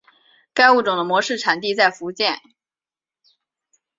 [0.55, 2.39] 该物种的模式产地在福建。